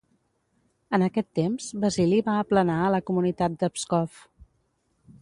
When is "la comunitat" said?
2.97-3.63